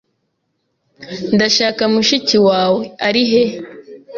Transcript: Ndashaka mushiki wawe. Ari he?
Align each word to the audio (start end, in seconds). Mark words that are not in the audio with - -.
Ndashaka 1.35 1.83
mushiki 1.93 2.37
wawe. 2.47 2.81
Ari 3.07 3.23
he? 3.31 3.43